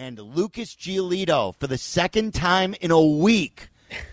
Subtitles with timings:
[0.00, 3.68] And Lucas Giolito, for the second time in a week,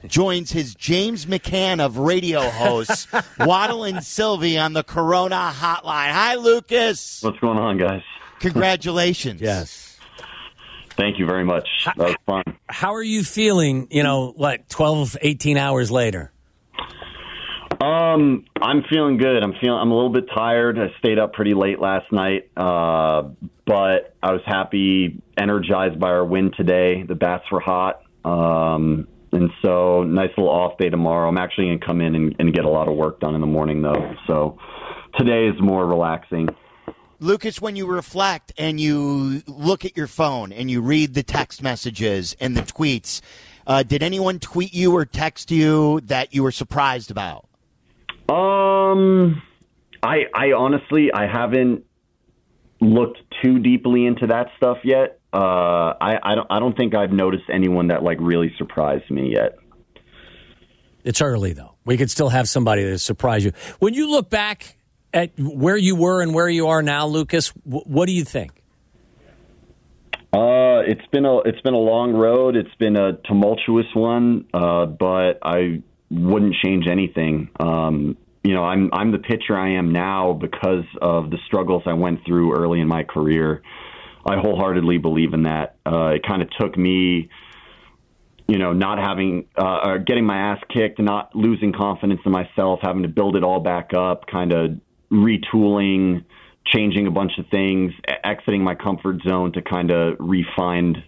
[0.06, 3.08] joins his James McCann of radio hosts,
[3.40, 6.12] Waddle and Silvy on the Corona Hotline.
[6.12, 7.24] Hi, Lucas.
[7.24, 8.02] What's going on, guys?
[8.40, 9.40] Congratulations.
[9.40, 9.98] Yes.
[10.98, 11.70] Thank you very much.
[11.86, 12.44] That was fun.
[12.68, 16.34] How are you feeling, you know, what, 12, 18 hours later?
[17.80, 19.42] Um, I'm feeling good.
[19.42, 19.80] I'm feeling.
[19.80, 20.78] I'm a little bit tired.
[20.78, 23.30] I stayed up pretty late last night, uh,
[23.68, 27.04] but I was happy, energized by our win today.
[27.04, 31.28] The bats were hot, um, and so nice little off day tomorrow.
[31.28, 33.42] I'm actually going to come in and, and get a lot of work done in
[33.42, 34.16] the morning, though.
[34.26, 34.58] So
[35.20, 36.48] today is more relaxing.
[37.20, 41.62] Lucas, when you reflect and you look at your phone and you read the text
[41.62, 43.22] messages and the tweets,
[43.66, 47.48] uh, did anyone tweet you or text you that you were surprised about?
[48.30, 49.42] Um,
[50.04, 51.87] I I honestly I haven't
[52.80, 55.20] looked too deeply into that stuff yet.
[55.34, 59.34] Uh, I I don't I don't think I've noticed anyone that like really surprised me
[59.34, 59.58] yet.
[61.04, 61.76] It's early though.
[61.86, 63.52] We could still have somebody that surprise you.
[63.80, 64.78] When you look back
[65.14, 68.52] at where you were and where you are now, Lucas, wh- what do you think?
[70.34, 72.56] Uh, it's been a it's been a long road.
[72.56, 77.50] It's been a tumultuous one, uh, but I wouldn't change anything.
[77.60, 81.92] Um, you know, I'm I'm the pitcher I am now because of the struggles I
[81.92, 83.62] went through early in my career.
[84.26, 85.76] I wholeheartedly believe in that.
[85.86, 87.30] Uh, it kind of took me,
[88.48, 92.80] you know, not having uh, or getting my ass kicked, not losing confidence in myself,
[92.82, 94.80] having to build it all back up, kind of
[95.12, 96.24] retooling,
[96.74, 97.92] changing a bunch of things,
[98.24, 101.04] exiting my comfort zone to kind of refine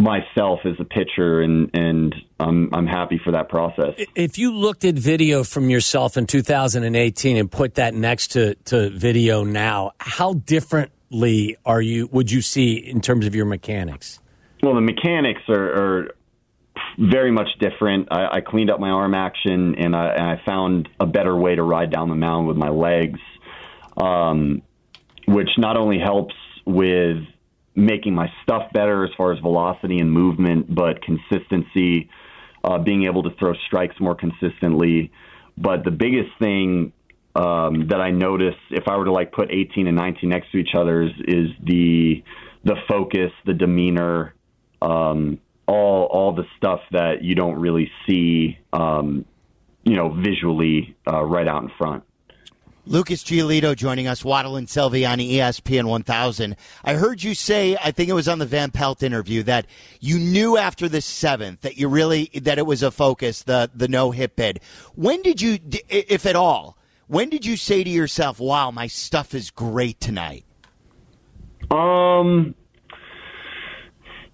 [0.00, 3.94] myself as a pitcher, and and I'm I'm happy for that process.
[4.14, 8.90] If you looked at video from yourself in 2018 and put that next to, to
[8.90, 12.08] video now, how differently are you?
[12.12, 14.18] Would you see in terms of your mechanics?
[14.62, 16.14] Well, the mechanics are, are
[16.98, 18.08] very much different.
[18.10, 21.54] I, I cleaned up my arm action, and I, and I found a better way
[21.54, 23.20] to ride down the mound with my legs,
[23.96, 24.62] um,
[25.26, 26.34] which not only helps
[26.66, 27.18] with
[27.80, 32.10] making my stuff better as far as velocity and movement, but consistency,
[32.62, 35.10] uh, being able to throw strikes more consistently.
[35.56, 36.92] But the biggest thing
[37.34, 40.58] um, that I notice if I were to like put 18 and 19 next to
[40.58, 42.22] each other is, is the
[42.62, 44.34] the focus, the demeanor,
[44.82, 49.24] um, all all the stuff that you don't really see, um,
[49.84, 52.04] you know, visually uh, right out in front.
[52.86, 56.56] Lucas Giolito joining us, Waddle and Silvy on ESPN 1000.
[56.84, 59.66] I heard you say, I think it was on the Van Pelt interview, that
[60.00, 63.88] you knew after the seventh that you really that it was a focus, the the
[63.88, 64.60] no hit bid.
[64.94, 65.58] When did you,
[65.88, 66.76] if at all,
[67.06, 70.44] when did you say to yourself, "Wow, my stuff is great tonight"?
[71.70, 72.54] Um,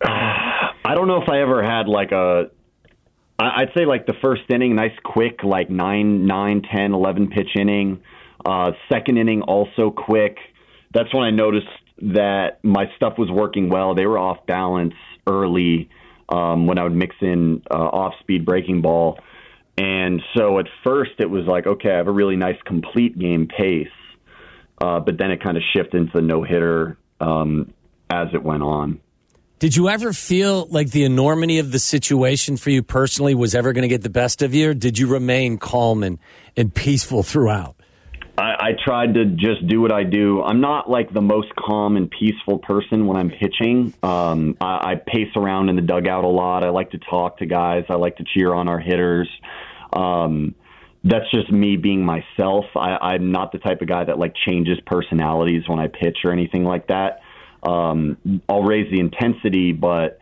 [0.02, 2.50] I don't know if I ever had like a
[3.38, 8.00] I'd say like the first inning, nice quick, like nine, nine, ten, eleven pitch inning.
[8.46, 10.38] Uh, second inning also quick.
[10.94, 11.66] That's when I noticed
[12.00, 13.94] that my stuff was working well.
[13.94, 14.94] They were off balance
[15.26, 15.90] early
[16.28, 19.18] um, when I would mix in uh, off speed breaking ball.
[19.76, 23.48] And so at first it was like, okay, I have a really nice complete game
[23.48, 23.88] pace.
[24.80, 27.72] Uh, but then it kind of shifted into the no hitter um,
[28.08, 29.00] as it went on.
[29.58, 33.72] Did you ever feel like the enormity of the situation for you personally was ever
[33.72, 34.70] going to get the best of you?
[34.70, 36.18] Or did you remain calm and,
[36.56, 37.75] and peaceful throughout?
[38.38, 40.42] I, I tried to just do what I do.
[40.42, 43.94] I'm not like the most calm and peaceful person when I'm pitching.
[44.02, 46.62] Um, I, I pace around in the dugout a lot.
[46.62, 47.84] I like to talk to guys.
[47.88, 49.28] I like to cheer on our hitters.
[49.92, 50.54] Um,
[51.04, 52.64] that's just me being myself.
[52.74, 56.32] I, I'm not the type of guy that like changes personalities when I pitch or
[56.32, 57.20] anything like that.
[57.62, 60.18] Um, I'll raise the intensity, but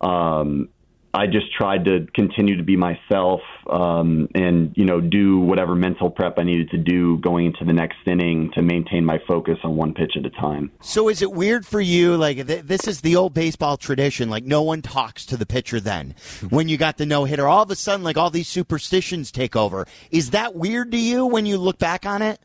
[0.00, 0.68] um,
[1.16, 3.40] I just tried to continue to be myself
[3.70, 7.72] um, and you know do whatever mental prep I needed to do going into the
[7.72, 10.70] next inning to maintain my focus on one pitch at a time.
[10.82, 12.16] So is it weird for you?
[12.16, 14.28] Like th- this is the old baseball tradition.
[14.28, 16.14] Like no one talks to the pitcher then
[16.50, 17.48] when you got the no hitter.
[17.48, 19.86] All of a sudden, like all these superstitions take over.
[20.10, 22.38] Is that weird to you when you look back on it?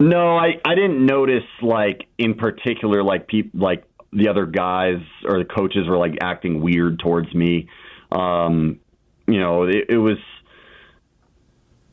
[0.00, 5.38] No, I I didn't notice like in particular like people like the other guys or
[5.38, 7.68] the coaches were like acting weird towards me.
[8.10, 8.80] Um,
[9.26, 10.18] you know, it, it was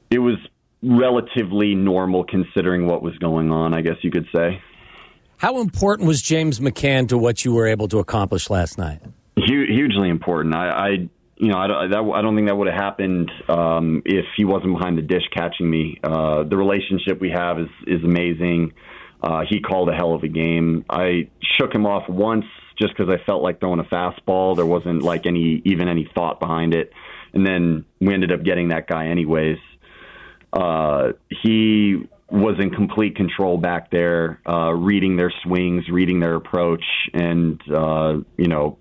[0.09, 0.35] it was
[0.81, 3.73] relatively normal considering what was going on.
[3.73, 4.61] I guess you could say.
[5.37, 9.01] How important was James McCann to what you were able to accomplish last night?
[9.35, 10.55] Hugely important.
[10.55, 10.89] I, I
[11.35, 14.45] you know, I, don't- that, I don't think that would have happened um, if he
[14.45, 15.99] wasn't behind the dish catching me.
[16.03, 18.73] Uh, the relationship we have is is amazing.
[19.21, 20.85] Uh, he called a hell of a game.
[20.89, 22.45] I shook him off once
[22.79, 24.55] just because I felt like throwing a fastball.
[24.55, 26.91] There wasn't like any even any thought behind it,
[27.33, 29.57] and then we ended up getting that guy anyways.
[30.51, 36.83] Uh, he was in complete control back there, uh, reading their swings, reading their approach,
[37.13, 38.77] and uh, you know,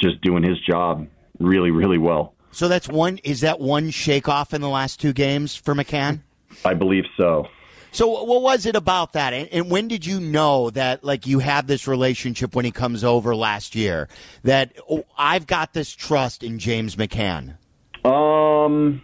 [0.00, 1.06] just doing his job
[1.38, 2.34] really, really well.
[2.50, 3.18] So that's one.
[3.18, 6.22] Is that one shake off in the last two games for McCann?
[6.64, 7.46] I believe so.
[7.90, 9.32] So what was it about that?
[9.32, 13.34] And when did you know that like you had this relationship when he comes over
[13.34, 14.08] last year?
[14.42, 17.56] That oh, I've got this trust in James McCann.
[18.04, 19.02] Um,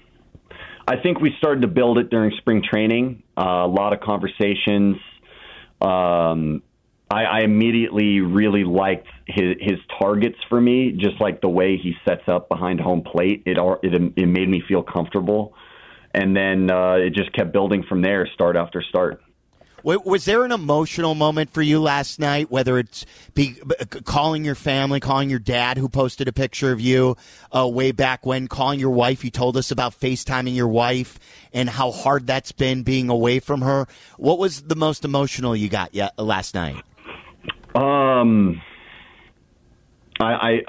[0.87, 3.23] I think we started to build it during spring training.
[3.37, 4.97] Uh, a lot of conversations.
[5.81, 6.63] Um,
[7.11, 11.95] I, I immediately really liked his, his targets for me, just like the way he
[12.07, 13.43] sets up behind home plate.
[13.47, 15.55] It it, it made me feel comfortable,
[16.15, 19.21] and then uh, it just kept building from there, start after start.
[19.85, 22.51] Was there an emotional moment for you last night?
[22.51, 23.59] Whether it's be,
[24.05, 27.19] calling your family, calling your dad, who posted a picture of you
[27.55, 29.25] uh, way back when, calling your wife.
[29.25, 31.19] You told us about FaceTiming your wife
[31.53, 33.87] and how hard that's been being away from her.
[34.17, 36.83] What was the most emotional you got yet last night?
[37.75, 38.63] Um,
[40.19, 40.63] I, I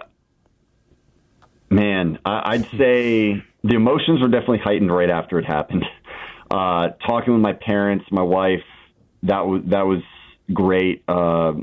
[1.70, 5.84] man, I, would say the emotions were definitely heightened right after it happened.
[6.52, 8.62] Uh, talking with my parents, my wife,
[9.24, 10.04] that was that was
[10.54, 11.04] great.
[11.08, 11.54] Uh,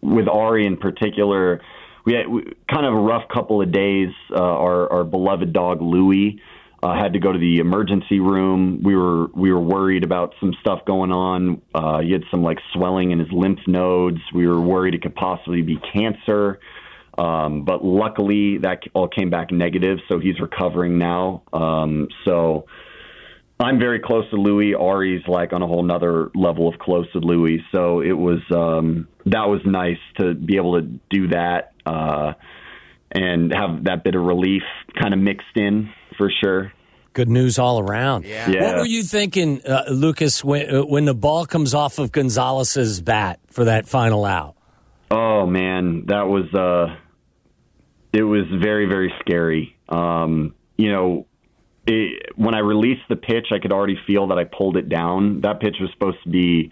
[0.00, 1.60] with Ari in particular,
[2.06, 4.08] we had we, kind of a rough couple of days.
[4.34, 6.40] Uh, our our beloved dog Louie
[6.82, 8.80] uh, had to go to the emergency room.
[8.82, 11.60] We were we were worried about some stuff going on.
[11.74, 14.20] Uh, he had some like swelling in his lymph nodes.
[14.34, 16.58] We were worried it could possibly be cancer.
[17.18, 21.42] Um, but luckily, that all came back negative, so he's recovering now.
[21.52, 22.66] Um, so
[23.60, 24.74] I'm very close to Louis.
[24.74, 27.58] Ari's like on a whole nother level of close to Louis.
[27.72, 32.34] So it was um, that was nice to be able to do that uh,
[33.10, 34.62] and have that bit of relief
[35.00, 36.72] kind of mixed in for sure.
[37.14, 38.26] Good news all around.
[38.26, 38.48] Yeah.
[38.48, 38.62] yeah.
[38.62, 43.00] What were you thinking, uh, Lucas, when, uh, when the ball comes off of Gonzalez's
[43.00, 44.54] bat for that final out?
[45.10, 46.94] Oh man, that was uh,
[48.12, 49.76] it was very very scary.
[49.88, 51.26] Um, you know,
[51.86, 55.40] it, when I released the pitch, I could already feel that I pulled it down.
[55.42, 56.70] That pitch was supposed to be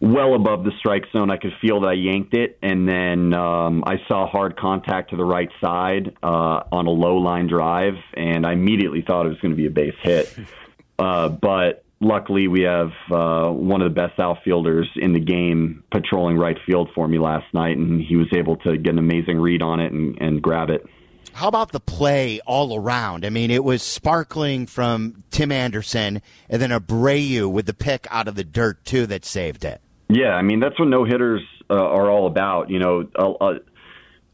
[0.00, 1.30] well above the strike zone.
[1.30, 5.16] I could feel that I yanked it, and then um, I saw hard contact to
[5.16, 9.40] the right side uh, on a low line drive, and I immediately thought it was
[9.40, 10.34] going to be a base hit.
[10.96, 16.36] Uh, but luckily, we have uh, one of the best outfielders in the game patrolling
[16.36, 19.62] right field for me last night, and he was able to get an amazing read
[19.62, 20.86] on it and, and grab it.
[21.32, 23.24] How about the play all around?
[23.26, 28.28] I mean, it was sparkling from Tim Anderson and then Abreu with the pick out
[28.28, 29.80] of the dirt, too, that saved it.
[30.08, 32.70] Yeah, I mean that's what no hitters uh, are all about.
[32.70, 33.58] You know, uh, uh,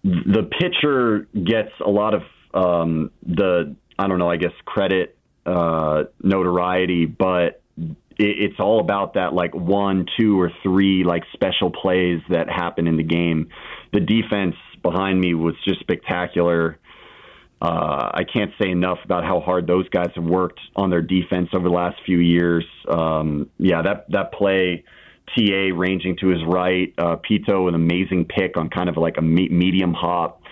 [0.02, 2.22] the pitcher gets a lot of
[2.52, 5.16] um, the I don't know, I guess credit,
[5.50, 11.70] uh, notoriety, but it, it's all about that like one, two, or three like special
[11.70, 13.48] plays that happen in the game.
[13.92, 16.78] The defense behind me was just spectacular.
[17.60, 21.48] Uh, I can't say enough about how hard those guys have worked on their defense
[21.52, 22.64] over the last few years.
[22.88, 24.84] Um, yeah, that that play
[25.34, 29.22] TA ranging to his right, uh, Pito an amazing pick on kind of like a
[29.22, 30.42] me- medium hop.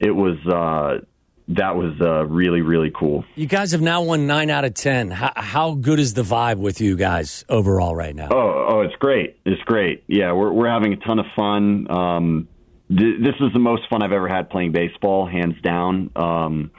[0.00, 1.04] It was uh,
[1.48, 3.24] that was uh, really really cool.
[3.34, 5.10] You guys have now won nine out of ten.
[5.10, 8.28] How, how, good is the vibe with you guys overall right now?
[8.30, 9.38] Oh, oh, it's great.
[9.44, 10.04] It's great.
[10.06, 11.90] Yeah, we're we're having a ton of fun.
[11.90, 12.48] Um,
[12.88, 16.10] th- this is the most fun I've ever had playing baseball, hands down.
[16.16, 16.70] Um,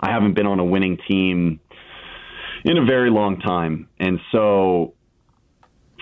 [0.00, 1.60] I haven't been on a winning team
[2.64, 4.94] in a very long time, and so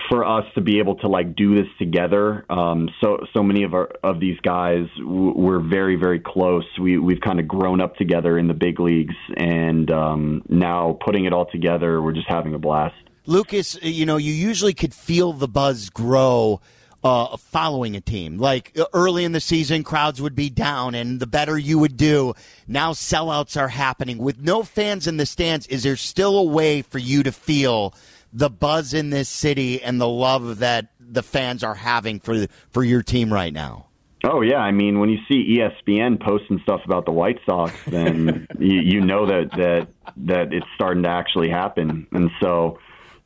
[0.09, 2.45] for us to be able to like do this together.
[2.49, 6.65] Um, so so many of our of these guys w- we're very very close.
[6.79, 11.25] We we've kind of grown up together in the big leagues, and um, now putting
[11.25, 12.95] it all together, we're just having a blast.
[13.25, 16.61] Lucas, you know, you usually could feel the buzz grow.
[17.03, 18.37] Uh, following a team.
[18.37, 22.33] Like early in the season, crowds would be down, and the better you would do.
[22.67, 24.17] Now sellouts are happening.
[24.17, 27.93] With no fans in the stands, is there still a way for you to feel
[28.33, 32.83] the buzz in this city and the love that the fans are having for for
[32.83, 33.87] your team right now?
[34.23, 38.47] Oh yeah, I mean when you see ESPN posting stuff about the White Sox, then
[38.59, 42.79] you, you know that that that it's starting to actually happen, and so.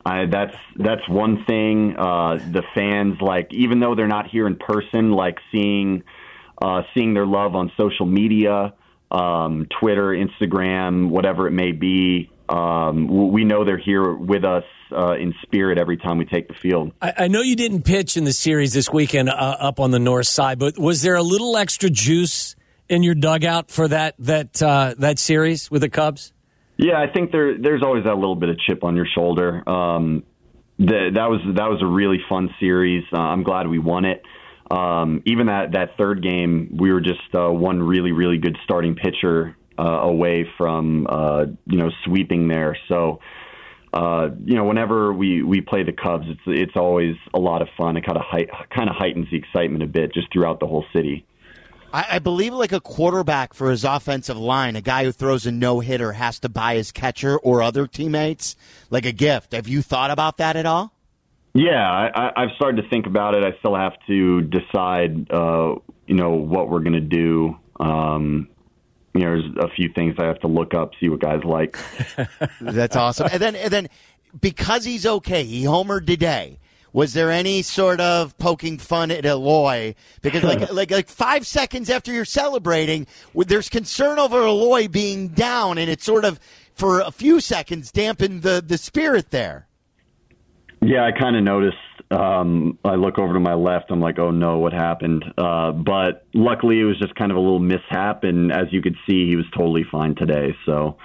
[0.03, 1.95] I, that's that's one thing.
[1.95, 6.01] Uh, the fans like, even though they're not here in person, like seeing
[6.59, 8.73] uh, seeing their love on social media,
[9.11, 15.13] um, Twitter, Instagram, whatever it may be, um, we know they're here with us uh,
[15.13, 16.91] in spirit every time we take the field.
[17.01, 19.99] I, I, know you didn't pitch in the series this weekend uh, up on the
[19.99, 22.57] north side, but was there a little extra juice
[22.89, 26.33] in your dugout for that that uh, that series with the Cubs?
[26.75, 29.67] Yeah, I think there there's always that little bit of chip on your shoulder.
[29.69, 30.23] Um,
[30.77, 33.05] the, that was that was a really fun series.
[33.13, 34.23] Uh, I'm glad we won it.
[34.69, 38.95] Um, even that that third game, we were just uh, one really really good starting
[38.95, 42.77] pitcher uh, away from uh, you know sweeping there.
[42.87, 43.19] So
[43.93, 47.67] uh, you know whenever we we play the Cubs, it's it's always a lot of
[47.77, 47.97] fun.
[47.97, 50.85] It kind of height, kind of heightens the excitement a bit just throughout the whole
[50.93, 51.25] city.
[51.91, 55.51] I, I believe like a quarterback for his offensive line, a guy who throws a
[55.51, 58.55] no hitter has to buy his catcher or other teammates
[58.89, 59.51] like a gift.
[59.53, 60.93] Have you thought about that at all?
[61.53, 63.43] Yeah, I, I've started to think about it.
[63.43, 65.75] I still have to decide, uh,
[66.07, 67.57] you know, what we're going to do.
[67.77, 68.47] Um,
[69.13, 71.77] you know, there's a few things I have to look up, see what guys like.
[72.61, 73.29] That's awesome.
[73.31, 73.89] And then, and then,
[74.39, 76.59] because he's okay, he homered today.
[76.93, 79.95] Was there any sort of poking fun at Eloy?
[80.21, 85.77] Because like like like five seconds after you're celebrating, there's concern over Eloy being down,
[85.77, 86.39] and it sort of
[86.73, 89.67] for a few seconds dampened the the spirit there.
[90.81, 91.77] Yeah, I kind of noticed.
[92.11, 93.89] Um, I look over to my left.
[93.89, 95.23] I'm like, oh no, what happened?
[95.37, 98.95] Uh, but luckily, it was just kind of a little mishap, and as you could
[99.07, 100.55] see, he was totally fine today.
[100.65, 100.97] So,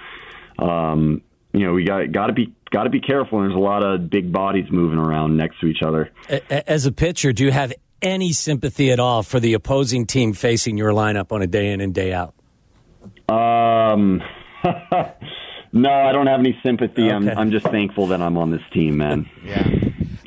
[0.59, 1.21] um,
[1.53, 3.39] you know, we got got to be got to be careful.
[3.39, 6.11] There's a lot of big bodies moving around next to each other.
[6.49, 10.77] As a pitcher, do you have any sympathy at all for the opposing team facing
[10.77, 12.33] your lineup on a day in and day out?
[13.29, 14.21] Um,
[15.71, 17.03] no, I don't have any sympathy.
[17.03, 17.11] Okay.
[17.11, 19.29] I'm I'm just thankful that I'm on this team, man.
[19.43, 19.67] yeah.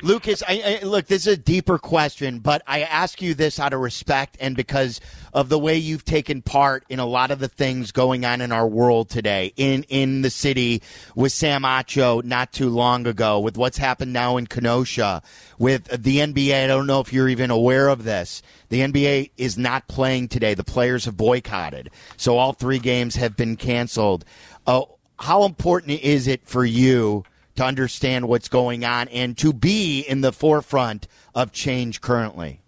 [0.03, 3.73] Lucas, I, I, look, this is a deeper question, but I ask you this out
[3.73, 4.99] of respect and because
[5.33, 8.51] of the way you've taken part in a lot of the things going on in
[8.51, 10.81] our world today, in in the city
[11.15, 15.21] with Sam Acho not too long ago, with what's happened now in Kenosha,
[15.59, 16.63] with the NBA.
[16.63, 18.41] I don't know if you're even aware of this.
[18.69, 20.55] The NBA is not playing today.
[20.55, 24.25] The players have boycotted, so all three games have been canceled.
[24.65, 24.83] Uh,
[25.19, 27.23] how important is it for you?
[27.61, 32.59] To understand what's going on and to be in the forefront of change currently?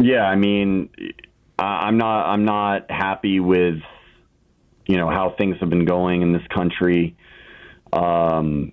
[0.00, 0.90] Yeah, I mean,
[1.58, 3.80] I'm not I'm not happy with
[4.86, 7.16] you know how things have been going in this country.
[7.92, 8.72] Um,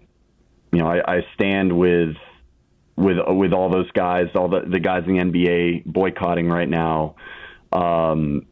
[0.72, 2.16] you know, I, I stand with
[2.96, 7.16] with with all those guys, all the the guys in the NBA boycotting right now.
[7.72, 8.46] Um,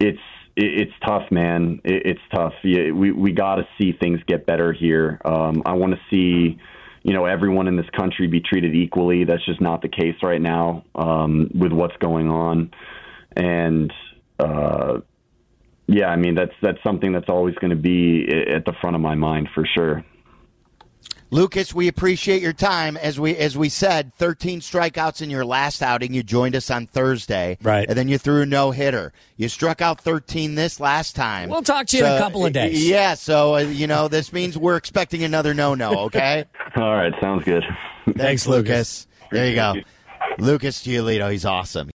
[0.00, 0.18] it's
[0.58, 1.80] it's tough, man.
[1.84, 2.52] it's tough.
[2.64, 5.20] Yeah, we we got to see things get better here.
[5.24, 6.58] Um, I want to see,
[7.04, 9.24] you know, everyone in this country be treated equally.
[9.24, 12.72] That's just not the case right now um, with what's going on,
[13.36, 13.92] and
[14.40, 14.98] uh,
[15.86, 19.02] yeah, I mean that's that's something that's always going to be at the front of
[19.02, 20.04] my mind for sure.
[21.30, 22.96] Lucas, we appreciate your time.
[22.96, 26.14] As we as we said, 13 strikeouts in your last outing.
[26.14, 27.86] You joined us on Thursday, right?
[27.88, 29.12] And then you threw a no hitter.
[29.36, 31.50] You struck out 13 this last time.
[31.50, 32.88] We'll talk to you so, in a couple of days.
[32.88, 35.88] Yeah, so uh, you know this means we're expecting another no no.
[36.08, 36.44] Okay.
[36.76, 37.64] All right, sounds good.
[38.16, 39.06] Thanks, Lucas.
[39.30, 39.74] There you go,
[40.38, 41.30] Lucas Giolito.
[41.30, 41.86] He's awesome.